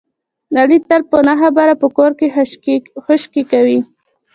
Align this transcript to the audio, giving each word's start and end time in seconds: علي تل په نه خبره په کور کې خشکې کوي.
علي 0.59 0.77
تل 0.87 1.01
په 1.09 1.17
نه 1.27 1.33
خبره 1.41 1.73
په 1.81 1.87
کور 1.97 2.11
کې 2.19 2.27
خشکې 3.05 3.43
کوي. 3.51 3.79